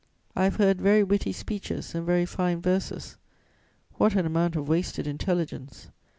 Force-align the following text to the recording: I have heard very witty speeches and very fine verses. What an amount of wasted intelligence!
I 0.35 0.45
have 0.45 0.55
heard 0.55 0.81
very 0.81 1.03
witty 1.03 1.31
speeches 1.31 1.93
and 1.93 2.03
very 2.03 2.25
fine 2.25 2.59
verses. 2.59 3.17
What 3.97 4.15
an 4.15 4.25
amount 4.25 4.55
of 4.55 4.67
wasted 4.67 5.05
intelligence! 5.05 5.89